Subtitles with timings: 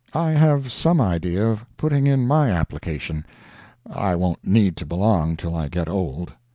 [0.15, 5.67] I have some idea of putting in my application—I won't need to belong till I
[5.67, 6.33] get old.